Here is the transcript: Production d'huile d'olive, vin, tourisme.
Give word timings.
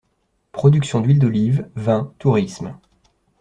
Production 0.51 1.01
d'huile 1.01 1.19
d'olive, 1.19 1.69
vin, 1.75 2.11
tourisme. 2.17 2.75